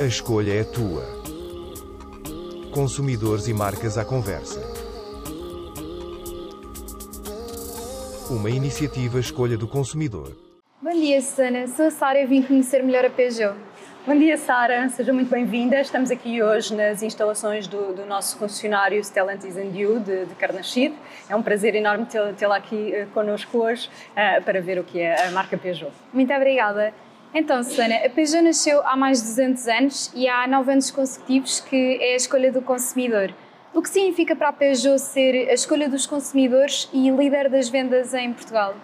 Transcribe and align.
A 0.00 0.04
escolha 0.04 0.52
é 0.52 0.64
tua. 0.64 1.04
Consumidores 2.72 3.48
e 3.48 3.52
marcas 3.52 3.98
à 3.98 4.04
conversa. 4.04 4.60
Uma 8.30 8.50
iniciativa 8.50 9.18
Escolha 9.18 9.56
do 9.56 9.66
Consumidor. 9.66 10.36
Bom 10.80 10.92
dia, 10.92 11.20
Susana. 11.20 11.66
Sou 11.66 11.86
a 11.86 11.90
Sara 11.90 12.20
e 12.20 12.26
vim 12.26 12.42
conhecer 12.42 12.82
melhor 12.82 13.04
a 13.04 13.10
Peugeot. 13.10 13.56
Bom 14.06 14.16
dia, 14.16 14.36
Sara. 14.36 14.88
Seja 14.88 15.12
muito 15.12 15.30
bem-vinda. 15.30 15.80
Estamos 15.80 16.10
aqui 16.10 16.42
hoje 16.42 16.74
nas 16.74 17.02
instalações 17.02 17.66
do, 17.66 17.92
do 17.92 18.06
nosso 18.06 18.38
concessionário 18.38 19.02
Stellantis 19.02 19.56
and 19.56 19.76
You 19.76 20.00
de, 20.00 20.26
de 20.26 20.34
Carnaxide. 20.34 20.94
É 21.28 21.36
um 21.36 21.42
prazer 21.42 21.74
enorme 21.74 22.06
tê-la 22.36 22.56
aqui 22.56 22.94
uh, 22.94 23.06
connosco 23.10 23.58
hoje 23.58 23.90
uh, 24.12 24.42
para 24.44 24.60
ver 24.60 24.78
o 24.78 24.84
que 24.84 25.00
é 25.00 25.26
a 25.26 25.30
marca 25.30 25.58
Peugeot. 25.58 25.92
Muito 26.12 26.32
obrigada. 26.32 26.94
Então, 27.34 27.62
Susana, 27.62 27.96
a 28.06 28.08
Peugeot 28.08 28.42
nasceu 28.42 28.80
há 28.86 28.96
mais 28.96 29.20
de 29.20 29.28
200 29.28 29.68
anos 29.68 30.10
e 30.14 30.26
há 30.26 30.46
9 30.46 30.72
anos 30.72 30.90
consecutivos 30.90 31.60
que 31.60 31.98
é 32.00 32.14
a 32.14 32.16
escolha 32.16 32.50
do 32.50 32.62
consumidor. 32.62 33.34
O 33.74 33.82
que 33.82 33.90
significa 33.90 34.34
para 34.34 34.48
a 34.48 34.52
Peugeot 34.52 34.98
ser 34.98 35.48
a 35.50 35.52
escolha 35.52 35.88
dos 35.90 36.06
consumidores 36.06 36.88
e 36.92 37.10
líder 37.10 37.50
das 37.50 37.68
vendas 37.68 38.14
em 38.14 38.32
Portugal? 38.32 38.74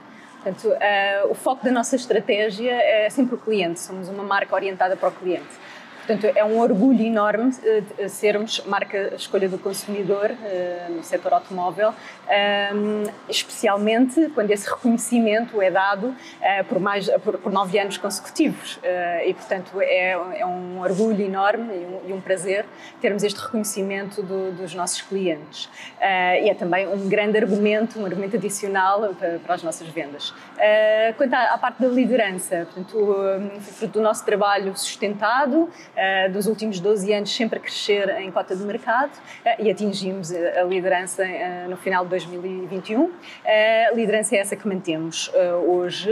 Portanto, 0.43 0.69
uh, 0.69 1.30
o 1.30 1.34
foco 1.34 1.65
da 1.65 1.73
nossa 1.73 1.97
estratégia 1.97 2.75
é 2.75 3.09
sempre 3.09 3.34
o 3.34 3.39
cliente, 3.39 3.80
somos 3.80 4.11
uma 4.11 4.23
marca 4.23 4.55
orientada 4.55 4.95
para 4.95 5.09
o 5.09 5.12
cliente. 5.12 5.48
Portanto, 6.07 6.31
é 6.37 6.45
um 6.45 6.59
orgulho 6.59 7.03
enorme 7.03 7.51
uh, 7.51 8.09
sermos 8.11 8.61
marca 8.67 9.15
escolha 9.17 9.49
do 9.49 9.59
consumidor 9.59 10.31
uh, 10.31 10.93
no 10.93 11.03
setor 11.03 11.33
automóvel, 11.33 11.95
especialmente 13.29 14.31
quando 14.35 14.51
esse 14.51 14.69
reconhecimento 14.69 15.61
é 15.61 15.71
dado 15.71 16.15
por, 16.69 16.81
mais, 16.81 17.09
por, 17.23 17.53
nove 17.53 17.79
anos 17.79 17.97
consecutivos. 17.97 18.79
e, 19.25 19.35
portanto, 19.35 19.81
é, 19.81 20.11
é, 20.11 20.47
um 20.47 20.81
orgulho 20.81 21.25
enorme 21.25 21.73
e 22.07 22.12
um, 22.12 22.21
prazer 22.21 22.65
termos 23.00 23.23
este 23.23 23.41
reconhecimento 23.41 24.23
do, 24.23 24.53
dos 24.53 24.75
nossos 24.75 25.03
clientes. 25.03 25.69
e 26.00 26.48
é 26.48 26.55
também 26.55 26.89
um 26.89 27.09
grande 27.09 27.39
argumento, 27.39 28.00
um 28.00 28.05
argumento 28.05 28.37
adicional 28.37 29.15
para, 29.15 29.55
as 29.55 29.62
nossas 29.62 29.89
vendas. 29.89 30.33
quanto 31.17 31.34
à, 31.34 31.59
parte 31.59 31.83
da 31.83 31.89
liderança, 31.89 32.67
portanto, 32.73 33.17
fruto 33.61 33.93
do 33.98 34.00
nosso 34.00 34.25
trabalho 34.25 34.77
sustentado, 34.77 35.69
dos 36.33 36.47
últimos 36.47 36.81
12 36.81 37.12
anos 37.12 37.34
sempre 37.34 37.59
a 37.59 37.62
crescer 37.62 38.09
em 38.20 38.31
cota 38.31 38.55
de 38.56 38.62
mercado 38.64 39.12
uh, 39.12 39.62
e 39.62 39.70
atingimos 39.70 40.33
a, 40.33 40.61
a 40.61 40.64
liderança 40.64 41.25
no 41.69 41.77
final 41.77 42.05
de 42.05 42.11
2021. 42.11 43.11
a 43.91 43.95
liderança 43.95 44.37
é 44.37 44.39
essa 44.39 44.56
que 44.56 44.67
mantemos 44.67 45.31
hoje, 45.67 46.11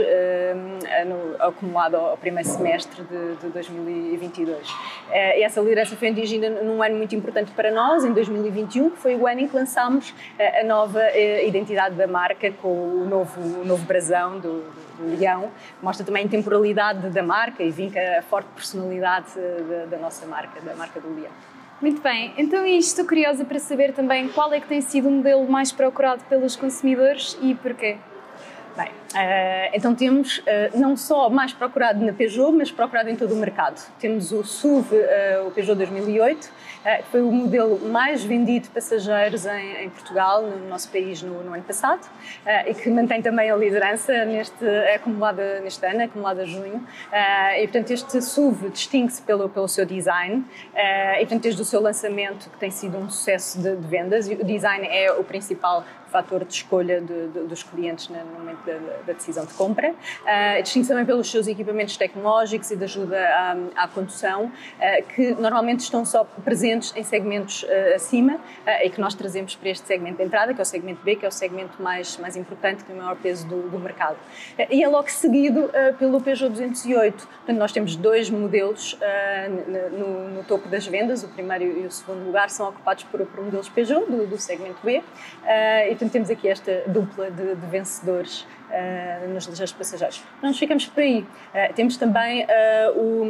acumulado 1.39 1.95
ao 1.95 2.17
primeiro 2.17 2.47
semestre 2.47 3.03
de, 3.03 3.35
de 3.35 3.47
2022. 3.49 4.69
e 5.11 5.43
essa 5.43 5.61
liderança 5.61 5.95
foi 5.95 6.09
atingida 6.09 6.49
num 6.49 6.81
ano 6.81 6.95
muito 6.95 7.15
importante 7.15 7.51
para 7.51 7.71
nós, 7.71 8.05
em 8.05 8.13
2021, 8.13 8.89
que 8.91 8.97
foi 8.97 9.15
o 9.15 9.27
ano 9.27 9.41
em 9.41 9.47
que 9.47 9.55
lançámos 9.55 10.13
a 10.59 10.63
nova 10.63 11.01
identidade 11.45 11.95
da 11.95 12.07
marca 12.07 12.51
com 12.51 12.67
o 12.67 13.05
novo, 13.05 13.39
o 13.61 13.65
novo 13.65 13.85
brasão 13.85 14.39
do, 14.39 14.63
do 14.97 15.17
leão. 15.17 15.51
Mostra 15.81 16.05
também 16.05 16.25
a 16.25 16.29
temporalidade 16.29 17.09
da 17.09 17.23
marca 17.23 17.63
e 17.63 17.71
vinca 17.71 17.99
a 18.19 18.21
forte 18.21 18.47
personalidade 18.55 19.27
da, 19.35 19.72
da 19.89 19.97
nossa 19.97 20.25
marca, 20.25 20.61
da 20.61 20.75
marca 20.75 20.99
do 20.99 21.13
leão. 21.13 21.31
Muito 21.81 22.01
bem, 22.01 22.33
então 22.37 22.65
estou 22.65 23.05
curiosa 23.05 23.43
para 23.43 23.59
saber 23.59 23.93
também 23.93 24.29
qual 24.29 24.53
é 24.53 24.59
que 24.61 24.67
tem 24.67 24.79
sido 24.79 25.09
o 25.09 25.11
modelo 25.11 25.45
mais 25.49 25.71
procurado 25.71 26.23
pelos 26.25 26.55
consumidores 26.55 27.37
e 27.41 27.53
porquê. 27.55 27.97
Bem, 28.75 28.87
uh, 28.87 29.69
então 29.71 29.93
temos 29.93 30.39
uh, 30.39 30.43
não 30.73 30.97
só 30.97 31.29
mais 31.29 31.53
procurado 31.53 32.03
na 32.03 32.11
Peugeot, 32.11 32.51
mas 32.51 32.71
procurado 32.71 33.07
em 33.07 33.15
todo 33.15 33.31
o 33.31 33.37
mercado. 33.37 33.79
Temos 33.99 34.31
o 34.31 34.43
SUV, 34.43 34.95
uh, 34.95 35.47
o 35.47 35.51
Peugeot 35.51 35.77
2008, 35.77 36.51
que 36.83 37.03
foi 37.11 37.21
o 37.21 37.31
modelo 37.31 37.79
mais 37.87 38.25
vendido 38.25 38.65
de 38.65 38.69
passageiros 38.71 39.45
em, 39.45 39.83
em 39.83 39.89
Portugal, 39.89 40.41
no 40.41 40.67
nosso 40.67 40.89
país, 40.91 41.21
no, 41.21 41.41
no 41.41 41.53
ano 41.53 41.63
passado, 41.63 42.01
e 42.67 42.73
que 42.73 42.89
mantém 42.89 43.21
também 43.21 43.49
a 43.49 43.55
liderança 43.55 44.25
neste, 44.25 44.65
acumulada 44.93 45.61
neste 45.61 45.85
ano, 45.87 46.03
acumulada 46.03 46.41
a 46.41 46.45
junho. 46.45 46.85
e, 47.57 47.61
portanto, 47.67 47.91
este 47.91 48.21
SUV 48.21 48.69
distingue-se 48.69 49.21
pelo, 49.21 49.47
pelo 49.47 49.69
seu 49.69 49.85
design, 49.85 50.43
e, 50.75 51.19
portanto, 51.19 51.43
desde 51.43 51.61
o 51.61 51.63
seu 51.63 51.79
lançamento, 51.79 52.49
que 52.49 52.57
tem 52.57 52.69
sido 52.69 52.97
um 52.97 53.09
sucesso 53.09 53.61
de, 53.61 53.77
de 53.77 53.87
vendas, 53.87 54.27
e 54.27 54.33
o 54.33 54.43
design 54.43 54.85
é 54.85 55.09
o 55.13 55.23
principal 55.23 55.85
fator 56.13 56.45
de 56.45 56.53
escolha 56.53 57.01
de, 57.01 57.27
de, 57.29 57.39
dos 57.47 57.63
clientes 57.63 58.07
no 58.07 58.23
momento 58.37 58.63
da, 58.63 58.77
da 59.07 59.13
decisão 59.13 59.45
de 59.45 59.53
compra. 59.55 59.89
Uh, 59.89 60.61
Distingue-se 60.61 60.89
também 60.89 61.05
pelos 61.05 61.29
seus 61.29 61.47
equipamentos 61.47 61.97
tecnológicos 61.97 62.69
e 62.69 62.75
de 62.75 62.83
ajuda 62.83 63.17
à, 63.17 63.83
à 63.83 63.87
condução, 63.87 64.45
uh, 64.45 65.03
que 65.15 65.33
normalmente 65.33 65.79
estão 65.79 66.05
só 66.05 66.23
presentes 66.45 66.93
em 66.95 67.03
segmentos 67.03 67.63
uh, 67.63 67.95
acima 67.95 68.39
e 68.83 68.89
que 68.89 69.01
nós 69.01 69.15
trazemos 69.15 69.55
para 69.55 69.69
este 69.69 69.87
segmento 69.87 70.17
de 70.17 70.23
entrada, 70.23 70.53
que 70.53 70.61
é 70.61 70.63
o 70.63 70.65
segmento 70.65 71.01
B, 71.03 71.15
que 71.15 71.25
é 71.25 71.27
o 71.27 71.31
segmento 71.31 71.81
mais, 71.81 72.17
mais 72.17 72.35
importante, 72.37 72.83
que 72.83 72.85
tem 72.85 72.95
o 72.95 73.01
maior 73.01 73.15
peso 73.15 73.47
do, 73.47 73.69
do 73.69 73.79
mercado. 73.79 74.17
e 74.69 74.83
é 74.83 74.87
logo 74.87 75.09
seguido 75.09 75.69
pelo 75.97 76.21
Peugeot 76.21 76.51
208. 76.51 77.27
Portanto, 77.27 77.57
nós 77.57 77.71
temos 77.71 77.95
dois 77.95 78.29
modelos 78.29 78.97
no, 79.91 80.29
no, 80.29 80.43
topo 80.43 80.67
das 80.69 80.85
vendas, 80.85 81.23
o 81.23 81.27
primeiro 81.29 81.63
e 81.63 81.85
o 81.85 81.91
segundo 81.91 82.25
lugar 82.25 82.49
são 82.49 82.69
ocupados 82.69 83.03
por, 83.05 83.25
por 83.25 83.43
modelos 83.43 83.69
Peugeot, 83.69 84.05
do, 84.09 84.27
do 84.27 84.37
segmento 84.37 84.79
B, 84.83 85.01
e 85.89 85.95
portanto 86.03 86.11
temos 86.11 86.29
aqui 86.29 86.47
esta 86.47 86.83
dupla 86.87 87.31
de, 87.31 87.55
de 87.55 87.67
vencedores 87.67 88.41
uh, 88.41 89.29
nos 89.29 89.45
ligeiros 89.45 89.71
passageiros. 89.71 90.23
Não 90.41 90.49
nos 90.49 90.59
ficamos 90.59 90.85
por 90.85 91.01
aí. 91.01 91.19
Uh, 91.21 91.73
temos 91.75 91.97
também 91.97 92.43
uh, 92.43 92.99
o, 92.99 93.25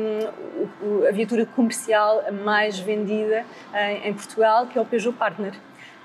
o, 0.81 1.07
a 1.07 1.11
viatura 1.11 1.45
comercial 1.45 2.23
mais 2.44 2.79
vendida 2.79 3.45
em, 4.03 4.13
Portugal, 4.13 4.67
que 4.67 4.78
é 4.78 4.81
o 4.81 4.85
Peugeot 4.85 5.16
Partner. 5.17 5.53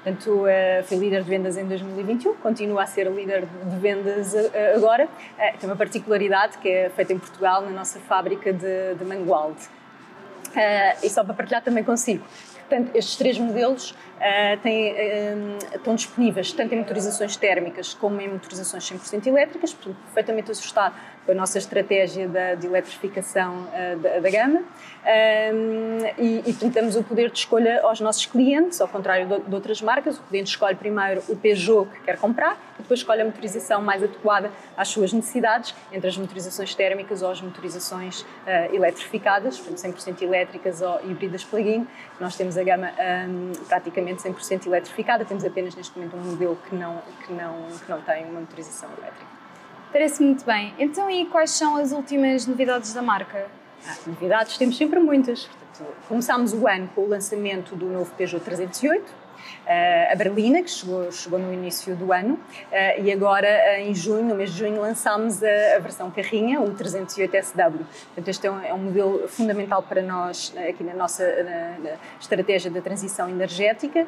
Portanto, 0.03 0.45
foi 0.85 0.97
líder 0.97 1.25
de 1.25 1.29
vendas 1.29 1.57
em 1.59 1.67
2021, 1.67 2.35
continua 2.37 2.85
a 2.85 2.87
ser 2.87 3.11
líder 3.11 3.45
de 3.47 3.77
vendas 3.77 4.33
agora. 4.75 5.09
Tem 5.59 5.69
uma 5.69 5.77
particularidade 5.77 6.57
que 6.59 6.69
é 6.69 6.89
feita 6.89 7.13
em 7.13 7.19
Portugal, 7.19 7.63
na 7.63 7.71
nossa 7.71 7.99
fábrica 7.99 8.53
de, 8.53 8.95
de 8.95 9.05
Mangualde. 9.05 9.61
E 11.03 11.11
só 11.11 11.25
para 11.25 11.35
partilhar 11.35 11.63
também 11.63 11.85
consigo, 11.85 12.25
Portanto, 12.69 12.95
estes 12.95 13.17
três 13.17 13.39
modelos 13.39 13.93
uh, 13.93 14.61
têm, 14.63 14.93
uh, 14.93 15.59
estão 15.75 15.95
disponíveis 15.95 16.53
tanto 16.53 16.75
em 16.75 16.79
motorizações 16.79 17.35
térmicas 17.35 17.95
como 17.95 18.21
em 18.21 18.29
motorizações 18.29 18.85
100% 18.85 19.27
elétricas, 19.27 19.73
portanto, 19.73 19.97
perfeitamente 20.05 20.51
ajustado 20.51 20.95
a 21.31 21.35
nossa 21.35 21.59
estratégia 21.59 22.29
da, 22.29 22.55
de 22.55 22.67
eletrificação 22.67 23.63
uh, 23.63 23.99
da, 23.99 24.19
da, 24.21 24.31
gama 24.31 24.61
um, 24.61 26.07
e, 26.19 26.43
e 26.47 26.53
tentamos 26.55 26.97
o 26.97 27.03
poder 27.03 27.31
de 27.31 27.39
escolha 27.39 27.81
aos 27.83 28.01
nossos 28.01 28.27
clientes, 28.27 28.81
ao 28.81 28.89
contrário 28.89 29.27
de, 29.27 29.41
de, 29.41 29.55
outras 29.55 29.83
marcas, 29.83 30.19
o 30.19 30.23
cliente 30.23 30.51
escolhe 30.51 30.77
primeiro 30.77 31.23
o 31.29 31.37
Peugeot 31.37 31.89
que 31.91 32.01
quer 32.01 32.19
comprar 32.19 32.59
e 32.79 32.83
depois 32.83 33.01
escolhe 33.01 33.23
a 33.23 33.25
motorização 33.25 33.83
mais 33.83 34.03
adequada 34.03 34.51
às 34.77 34.89
suas 34.89 35.13
necessidades, 35.13 35.75
entre 35.93 36.09
as 36.09 36.17
motorizações 36.17 36.75
térmicas 36.75 37.23
ou 37.23 37.31
as 37.31 37.41
motorizações 37.41 38.23
uh, 38.23 38.75
eletrificadas, 38.75 39.59
portanto 39.59 39.97
100% 39.97 40.23
elétricas 40.23 40.83
ou 40.83 41.01
híbridas 41.05 41.45
plug-in. 41.45 41.87
Nós 42.21 42.37
temos 42.37 42.57
a 42.57 42.63
gama 42.63 42.91
um, 43.29 43.53
praticamente 43.69 44.23
100% 44.23 44.67
eletrificada, 44.67 45.25
temos 45.25 45.45
apenas 45.45 45.75
neste 45.75 45.97
momento 45.97 46.17
um 46.17 46.21
modelo 46.21 46.59
que 46.69 46.75
não, 46.75 47.03
que 47.25 47.33
não, 47.33 47.67
que 47.85 47.91
não 47.91 48.01
tem 48.01 48.25
uma 48.25 48.41
motorização 48.41 48.89
elétrica. 48.99 49.38
Parece 49.93 50.23
muito 50.23 50.45
bem. 50.45 50.75
Então, 50.79 51.11
e 51.11 51.27
quais 51.27 51.51
são 51.51 51.77
as 51.77 51.93
últimas 51.93 52.47
novidades 52.47 52.93
da 52.93 53.01
marca? 53.01 53.47
Ah, 53.87 53.97
novidades 54.07 54.59
temos 54.59 54.77
sempre 54.77 54.99
muitas. 55.01 55.47
Portanto, 55.47 55.95
começámos 56.09 56.53
o 56.53 56.67
ano 56.69 56.89
com 56.95 57.03
o 57.03 57.09
lançamento 57.09 57.75
do 57.75 57.87
novo 57.87 58.13
Peugeot 58.15 58.45
308, 58.45 59.05
a 59.67 60.15
Berlina, 60.17 60.63
que 60.63 60.71
chegou, 60.71 61.11
chegou 61.13 61.39
no 61.39 61.53
início 61.53 61.95
do 61.95 62.13
ano, 62.13 62.39
e 62.99 63.13
agora 63.13 63.81
em 63.81 63.95
junho, 63.95 64.25
no 64.25 64.35
mês 64.35 64.53
de 64.53 64.59
junho, 64.61 64.81
lançámos 64.81 65.43
a, 65.43 65.77
a 65.77 65.79
versão 65.79 66.11
carrinha, 66.11 66.61
o 66.61 66.71
308 66.71 67.47
SW. 67.47 67.55
Portanto, 67.55 68.29
este 68.29 68.47
é 68.47 68.51
um, 68.51 68.61
é 68.63 68.75
um, 68.75 68.79
modelo 68.79 69.29
fundamental 69.29 69.83
para 69.83 70.01
nós 70.03 70.55
aqui 70.69 70.83
na 70.83 70.95
nossa 70.95 71.25
na, 71.43 71.91
na 71.91 71.97
estratégia 72.21 72.71
da 72.71 72.81
transição 72.81 73.29
energética. 73.29 74.07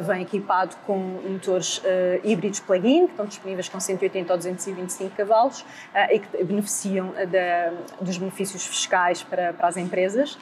vem 0.00 0.22
equipado 0.22 0.76
com 0.86 0.96
motores 0.96 1.82
híbridos 2.24 2.60
plug-in, 2.60 3.06
que 3.06 3.12
estão 3.12 3.26
disponíveis 3.26 3.68
com 3.68 3.78
180 3.78 4.32
ou 4.32 4.38
225 4.38 5.16
cavalos 5.16 5.64
e 6.10 6.18
que 6.18 6.44
beneficiam 6.44 7.12
da, 7.12 7.72
dos 8.00 8.16
benefícios 8.16 8.66
fiscais 8.66 9.22
para, 9.22 9.52
para 9.52 9.68
as 9.68 9.76
empresas. 9.76 10.38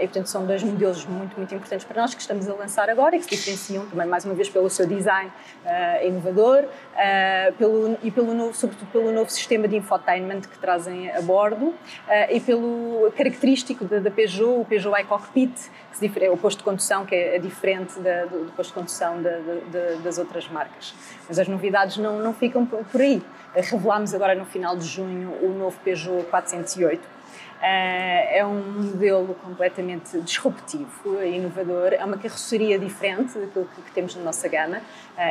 e, 0.00 0.06
portanto, 0.06 0.26
são 0.26 0.46
dois 0.46 0.62
modelos 0.62 1.04
muito, 1.04 1.36
muito 1.36 1.54
importantes 1.54 1.84
para 1.84 2.00
nós 2.00 2.14
que 2.14 2.20
estamos 2.20 2.48
a 2.48 2.54
lançar 2.54 2.88
agora 2.88 3.16
e 3.16 3.18
que 3.18 3.24
se 3.24 3.36
diferenciam 3.36 3.63
também, 3.72 4.06
mais 4.06 4.24
uma 4.24 4.34
vez, 4.34 4.48
pelo 4.48 4.68
seu 4.68 4.86
design 4.86 5.30
uh, 5.64 6.06
inovador 6.06 6.64
uh, 6.64 7.52
pelo, 7.54 7.98
e, 8.02 8.10
pelo 8.10 8.34
novo, 8.34 8.54
sobretudo, 8.54 8.90
pelo 8.90 9.12
novo 9.12 9.30
sistema 9.30 9.66
de 9.66 9.76
infotainment 9.76 10.42
que 10.42 10.58
trazem 10.58 11.10
a 11.10 11.20
bordo 11.22 11.66
uh, 11.66 11.74
e 12.30 12.40
pelo 12.40 13.12
característico 13.16 13.84
da, 13.84 13.98
da 13.98 14.10
Peugeot, 14.10 14.60
o 14.60 14.64
Peugeot 14.64 15.00
iCockpit, 15.00 15.70
que 15.98 16.24
é 16.24 16.30
o 16.30 16.36
posto 16.36 16.58
de 16.58 16.64
condução 16.64 17.06
que 17.06 17.14
é, 17.14 17.38
diferente 17.38 17.98
da, 18.00 18.24
do, 18.24 18.46
do, 18.46 18.52
posto 18.52 18.70
de 18.70 18.74
condução 18.74 19.22
de, 19.22 20.02
das 20.02 20.18
outras 20.18 20.48
marcas. 20.48 20.94
Mas 21.28 21.38
as 21.38 21.46
novidades 21.46 21.96
não, 21.98 22.18
não 22.18 22.34
ficam 22.34 22.66
por 22.66 23.00
aí. 23.00 23.22
Revelámos 23.54 24.12
agora 24.12 24.34
no 24.34 24.44
final 24.44 24.76
de 24.76 24.84
junho 24.84 25.30
o 25.40 25.50
novo 25.50 25.78
Peugeot 25.84 26.24
408, 26.24 27.00
é 27.60 28.44
um 28.44 28.82
modelo 28.82 29.34
completamente 29.36 30.20
disruptivo, 30.20 31.22
inovador, 31.22 31.92
é 31.92 32.04
uma 32.04 32.18
carroceria 32.18 32.78
diferente 32.78 33.38
daquilo 33.38 33.68
que 33.84 33.92
temos 33.92 34.14
na 34.16 34.22
nossa 34.22 34.48
gama 34.48 34.80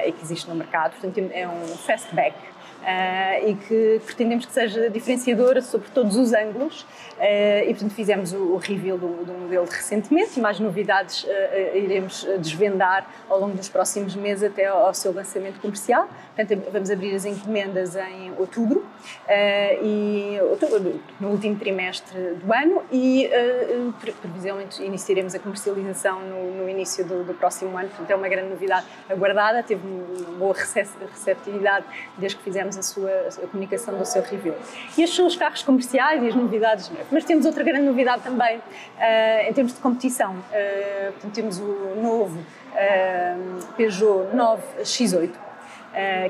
e 0.05 0.11
que 0.11 0.23
existe 0.23 0.49
no 0.49 0.55
mercado. 0.55 0.91
Portanto, 0.91 1.31
é 1.31 1.47
um 1.47 1.67
fastback 1.77 2.35
uh, 2.83 3.47
e 3.47 3.55
que 3.55 4.01
pretendemos 4.05 4.45
que 4.45 4.51
seja 4.51 4.89
diferenciadora 4.89 5.61
sobre 5.61 5.89
todos 5.89 6.15
os 6.17 6.33
ângulos 6.33 6.81
uh, 6.81 7.63
e, 7.65 7.67
portanto, 7.69 7.93
fizemos 7.93 8.33
o, 8.33 8.53
o 8.53 8.57
reveal 8.57 8.97
do, 8.97 9.23
do, 9.23 9.33
modelo 9.33 9.65
recentemente 9.65 10.37
e 10.37 10.41
mais 10.41 10.59
novidades 10.59 11.23
uh, 11.23 11.77
iremos 11.77 12.27
desvendar 12.39 13.07
ao 13.29 13.39
longo 13.39 13.55
dos 13.55 13.69
próximos 13.69 14.15
meses 14.15 14.43
até 14.43 14.65
ao, 14.67 14.87
ao, 14.87 14.93
seu 14.93 15.13
lançamento 15.13 15.59
comercial. 15.59 16.07
Portanto, 16.35 16.63
vamos 16.71 16.91
abrir 16.91 17.15
as 17.15 17.25
encomendas 17.25 17.95
em 17.95 18.31
outubro, 18.37 18.85
e, 19.83 20.37
outubro 20.49 20.99
no 21.19 21.29
último 21.29 21.55
trimestre 21.55 22.35
do 22.35 22.51
ano 22.51 22.81
e 22.91 23.29
previsivelmente 23.99 24.83
iniciaremos 24.83 25.35
a 25.35 25.39
comercialização 25.39 26.21
no, 26.21 26.63
no 26.63 26.69
início 26.69 27.05
do, 27.05 27.23
do, 27.23 27.33
próximo 27.33 27.77
ano. 27.77 27.89
Portanto, 27.89 28.09
é 28.09 28.15
uma 28.15 28.27
grande 28.27 28.49
novidade 28.49 28.85
aguardada, 29.09 29.61
teve 29.61 29.85
uma 29.85 30.37
boa 30.37 30.55
receptividade 30.55 31.85
desde 32.17 32.37
que 32.37 32.43
fizemos 32.43 32.72
a 32.77 32.81
sua 32.81 33.09
a 33.43 33.47
comunicação 33.47 33.97
do 33.97 34.05
seu 34.05 34.21
review. 34.21 34.55
E 34.97 35.03
os 35.25 35.35
carros 35.35 35.63
comerciais 35.63 36.23
e 36.23 36.27
as 36.27 36.35
novidades. 36.35 36.91
Mas 37.11 37.23
temos 37.23 37.45
outra 37.45 37.63
grande 37.63 37.85
novidade 37.85 38.23
também 38.23 38.57
uh, 38.57 39.49
em 39.49 39.53
termos 39.53 39.73
de 39.73 39.79
competição. 39.79 40.33
Uh, 40.33 41.11
portanto, 41.13 41.33
temos 41.33 41.59
o 41.59 41.95
novo 42.01 42.39
uh, 42.39 43.73
Peugeot 43.75 44.35
9X8, 44.35 45.31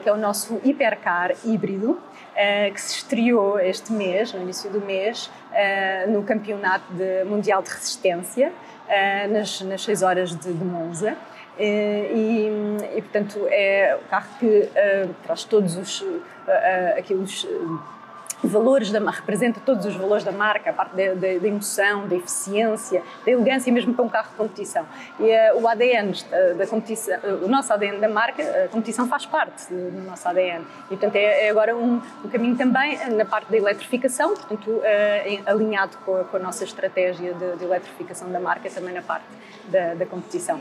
que 0.02 0.10
é 0.10 0.12
o 0.12 0.18
nosso 0.18 0.60
hipercar 0.64 1.32
híbrido. 1.46 2.00
que 2.74 2.82
se 2.82 2.98
estreou 2.98 3.60
este 3.60 3.94
mês, 3.94 4.34
no 4.34 4.42
início 4.42 4.70
do 4.70 4.82
mês, 4.82 5.30
no 6.10 6.24
Campeonato 6.24 6.92
de 6.92 7.24
Mundial 7.24 7.62
de 7.62 7.70
Resistência, 7.70 8.52
nas, 9.30 9.62
nas 9.62 9.84
6 9.84 10.02
horas 10.02 10.36
de, 10.36 10.52
de 10.52 10.66
Monza. 10.66 11.16
Eh, 11.58 12.12
e, 12.14 12.98
e, 12.98 13.02
portanto 13.02 13.48
é 13.50 13.96
o 13.96 14.10
carro 14.10 14.28
que 14.40 14.46
uh, 14.48 15.16
traz 15.22 15.44
todos 15.44 15.78
os 15.78 16.02
uh, 16.02 16.20
aqueles 16.98 17.48
valores 18.44 18.92
da 18.92 19.00
representa 19.10 19.62
todos 19.66 19.86
os 19.86 19.96
valores 19.96 20.24
da 20.24 20.32
marca, 20.32 20.72
a 20.72 20.74
parte 20.74 20.96
da 20.96 21.48
emoção, 21.48 22.08
da 22.08 22.16
eficiência, 22.16 23.02
da 23.24 23.32
elegância, 23.32 23.72
mesmo 23.72 23.94
para 23.94 24.04
um 24.04 24.10
carro 24.10 24.32
de 24.32 24.36
competição. 24.36 24.86
E 25.20 25.24
uh, 25.24 25.62
o 25.62 25.68
ADN 25.68 26.12
da 26.58 26.68
competição, 26.68 27.18
o 27.44 27.48
nosso 27.48 27.72
ADN 27.72 28.00
da 28.00 28.10
marca, 28.10 28.44
a 28.66 28.68
competição 28.68 29.08
faz 29.08 29.26
parte 29.26 29.72
do 29.72 30.02
nosso 30.02 30.28
ADN. 30.28 30.66
E 30.86 30.98
portanto 30.98 31.16
é, 31.16 31.46
é 31.46 31.50
agora 31.52 31.78
um, 31.78 32.02
um, 32.26 32.30
caminho 32.30 32.58
também 32.58 32.98
na 33.12 33.26
parte 33.26 33.50
da 33.50 33.58
eletrificação, 33.58 34.34
portanto 34.34 34.70
uh, 34.72 34.84
alinhado 35.46 35.98
com 36.04 36.18
a, 36.18 36.24
com 36.24 36.36
a, 36.36 36.40
nossa 36.40 36.64
estratégia 36.64 37.34
de, 37.34 37.58
de, 37.58 37.64
eletrificação 37.64 38.30
da 38.32 38.40
marca 38.40 38.70
também 38.72 38.94
na 38.94 39.04
parte 39.04 39.28
da, 39.70 39.94
da 39.94 40.06
competição. 40.06 40.60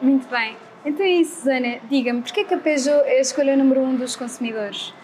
Muito 0.00 0.28
bem. 0.28 0.56
Então 0.84 1.04
é 1.04 1.08
isso, 1.08 1.36
Susana. 1.36 1.78
Diga-me, 1.88 2.22
porquê 2.22 2.44
que 2.44 2.54
a 2.54 2.58
Peugeot 2.58 3.02
é 3.06 3.18
a 3.18 3.20
escolha 3.20 3.56
número 3.56 3.80
um 3.80 3.96
dos 3.96 4.14
consumidores? 4.14 4.94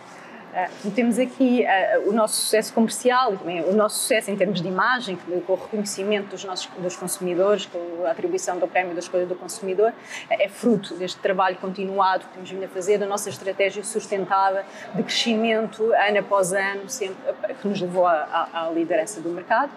Uh, 0.53 0.91
temos 0.91 1.19
aqui 1.19 1.65
uh, 1.65 2.11
o 2.11 2.12
nosso 2.12 2.43
sucesso 2.43 2.75
comercial, 2.75 3.33
o 3.67 3.73
nosso 3.73 4.00
sucesso 4.00 4.31
em 4.31 4.37
termos 4.37 4.61
de 4.61 4.69
imagem, 4.69 5.17
com 5.17 5.53
o 5.55 5.56
reconhecimento 5.56 6.29
dos 6.29 6.44
nossos 6.44 6.67
dos 6.77 6.94
consumidores, 6.94 7.65
com 7.65 8.05
a 8.05 8.11
atribuição 8.11 8.59
do 8.59 8.69
prémio 8.69 8.93
da 8.93 9.00
escolha 9.00 9.25
do 9.25 9.35
consumidor, 9.35 9.93
uh, 9.93 9.94
é 10.29 10.49
fruto 10.50 10.94
deste 10.94 11.19
trabalho 11.21 11.56
continuado 11.56 12.27
que 12.27 12.35
temos 12.35 12.50
vindo 12.50 12.65
a 12.65 12.69
fazer, 12.69 12.99
da 12.99 13.06
nossa 13.06 13.31
estratégia 13.31 13.83
sustentada 13.83 14.67
de 14.94 15.03
crescimento 15.03 15.91
ano 15.94 16.19
após 16.19 16.53
ano, 16.53 16.87
sempre, 16.87 17.17
que 17.61 17.67
nos 17.67 17.81
levou 17.81 18.06
à, 18.06 18.49
à 18.53 18.71
liderança 18.71 19.23
do 19.23 19.31
mercado. 19.31 19.73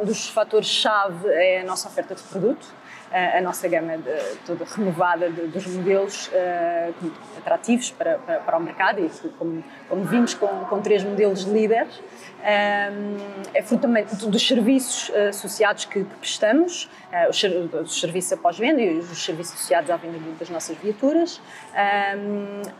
um 0.00 0.06
dos 0.06 0.30
fatores-chave 0.30 1.28
é 1.28 1.60
a 1.60 1.64
nossa 1.64 1.86
oferta 1.86 2.14
de 2.14 2.22
produto 2.22 2.81
a 3.12 3.40
nossa 3.42 3.68
gama 3.68 3.98
de, 3.98 4.36
toda 4.46 4.64
renovada 4.64 5.30
de, 5.30 5.46
dos 5.48 5.66
modelos 5.66 6.28
uh, 6.28 7.12
atrativos 7.38 7.90
para, 7.90 8.18
para, 8.18 8.38
para, 8.40 8.56
o 8.56 8.60
mercado 8.60 9.00
e 9.00 9.28
como, 9.30 9.62
como 9.88 10.04
vimos 10.04 10.34
com, 10.34 10.46
com 10.46 10.80
três 10.80 11.04
modelos 11.04 11.42
líderes, 11.42 12.00
um, 12.42 13.46
é 13.54 13.62
fruto 13.62 13.82
também 13.82 14.04
dos 14.04 14.46
serviços 14.48 15.10
uh, 15.10 15.28
associados 15.28 15.84
que, 15.84 16.02
que 16.02 16.14
prestamos, 16.16 16.90
uh, 17.12 17.30
os, 17.30 17.40
os, 17.88 18.00
serviços 18.00 18.32
após 18.32 18.58
venda 18.58 18.80
e 18.80 18.98
os 18.98 19.24
serviços 19.24 19.54
associados 19.54 19.88
à 19.90 19.96
venda 19.96 20.18
das 20.38 20.50
nossas 20.50 20.76
viaturas. 20.78 21.40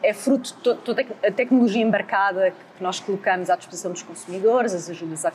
É 0.02 0.12
fruto 0.12 0.54
de 0.54 0.74
toda 0.82 1.06
a 1.24 1.30
tecnologia 1.30 1.82
embarcada 1.82 2.52
que 2.76 2.82
nós 2.82 2.98
colocamos 2.98 3.48
à 3.50 3.56
disposição 3.56 3.92
dos 3.92 4.02
consumidores, 4.02 4.74
as 4.74 4.90
ajudas 4.90 5.24
à, 5.24 5.32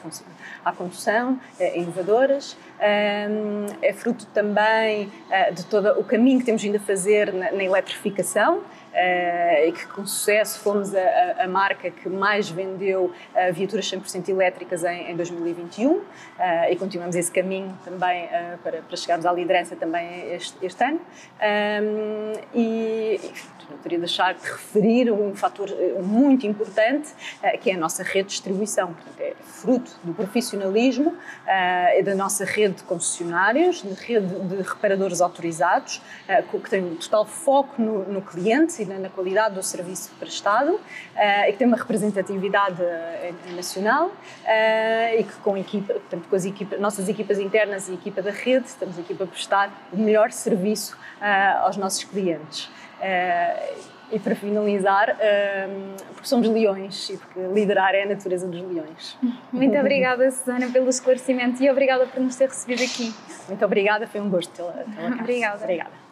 à 0.66 0.72
condução, 0.74 1.40
uh, 1.60 1.78
inovadoras. 1.78 2.58
É 2.80 3.94
fruto 3.94 4.26
também 4.28 4.87
de 5.54 5.66
todo 5.66 6.00
o 6.00 6.04
caminho 6.04 6.40
que 6.40 6.46
temos 6.46 6.62
vindo 6.62 6.78
a 6.78 6.80
fazer 6.80 7.34
na, 7.34 7.52
na 7.52 7.64
eletrificação. 7.64 8.62
Uh, 8.98 9.68
e 9.68 9.72
que 9.74 9.86
com 9.86 10.08
sucesso 10.08 10.60
fomos 10.60 10.96
a, 10.96 11.44
a, 11.44 11.48
marca 11.48 11.92
que 11.92 12.10
mais 12.10 12.50
vendeu 12.50 13.14
uh, 13.36 13.54
viaturas 13.54 13.86
100% 13.86 14.28
elétricas 14.28 14.84
em, 14.84 15.12
em 15.12 15.16
2021 15.16 15.92
uh, 15.92 16.04
e 16.68 16.76
continuamos 16.78 17.16
esse 17.16 17.32
caminho 17.32 17.78
também 17.86 18.28
para, 18.64 18.82
para, 18.82 18.98
chegarmos 18.98 19.28
à 19.28 19.32
liderança 19.32 19.76
também 19.76 20.34
este, 20.34 20.58
este 20.66 20.84
ano. 20.84 21.00
Um, 21.00 22.34
e, 22.56 23.22
não 23.70 23.78
teria 23.80 23.98
de 24.00 24.06
deixar 24.06 24.34
de 24.34 24.44
referir 24.44 25.12
um 25.12 25.36
fator 25.36 25.70
muito 26.02 26.48
importante, 26.48 27.10
que 27.60 27.70
é 27.70 27.74
a 27.74 27.78
nossa 27.78 28.02
rede 28.02 28.30
de 28.30 28.36
distribuição. 28.36 28.94
Portanto, 28.94 29.20
é 29.20 29.34
fruto 29.44 29.92
do 30.06 30.14
profissionalismo 30.14 31.14
e 31.98 32.02
da 32.02 32.16
nossa 32.16 32.46
rede 32.46 32.76
de 32.76 32.84
concessionários, 32.84 33.82
de 33.82 33.94
rede 33.94 34.26
de 34.26 34.62
reparadores 34.62 35.20
autorizados, 35.20 36.02
que 36.50 36.70
tem 36.70 36.82
um 36.82 36.96
total 36.96 37.26
foco 37.26 37.82
no, 37.82 38.06
no 38.06 38.22
cliente 38.22 38.82
na, 38.88 38.98
na 38.98 39.10
qualidade 39.10 39.56
do 39.56 39.64
serviço 39.64 40.12
prestado 40.20 40.74
uh, 40.74 40.80
e 41.48 41.52
que 41.52 41.58
tem 41.58 41.68
uma 41.68 41.78
representatividade 41.78 42.82
uh, 42.82 43.56
nacional 43.56 44.08
uh, 44.08 45.20
e 45.20 45.24
que 45.24 45.34
com 45.44 45.58
equipa, 45.58 45.94
portanto, 45.94 46.28
com 46.30 46.36
as 46.36 46.46
equipa, 46.46 46.78
nossas 46.78 47.10
equipas 47.10 47.40
internas 47.40 47.88
e 47.88 47.92
a 47.92 47.94
equipa 47.96 48.22
da 48.22 48.32
rede 48.32 48.68
estamos 48.68 48.98
aqui 48.98 49.14
para 49.14 49.28
prestar 49.28 49.72
o 49.92 49.98
melhor 49.98 50.32
serviço 50.32 50.98
aos 51.62 51.78
nossos 51.78 52.04
clientes. 52.04 52.70
E 54.10 54.20
para 54.20 54.36
finalizar, 54.36 55.18
porque 56.14 56.28
somos 56.28 56.48
leões 56.48 57.10
e 57.10 57.18
porque 57.18 57.40
liderar 57.54 57.94
é 57.94 58.04
a 58.04 58.06
natureza 58.06 58.48
dos 58.48 58.62
leões. 58.62 59.18
Muito 59.52 59.78
obrigada, 59.78 60.30
Susana, 60.32 60.70
pelo 60.72 60.90
esclarecimento 60.90 61.62
e 61.62 61.70
obrigada 61.70 62.06
por 62.06 62.22
nos 62.22 62.36
ter 62.36 62.48
recebido 62.48 62.84
aqui. 62.84 63.14
Muito 63.48 63.66
obrigada, 63.66 64.08
foi 64.08 64.22
um 64.22 64.30
gosto 64.30 64.52
tê-la. 64.52 64.86
Obrigada. 65.20 65.64
Obrigada. 65.64 66.07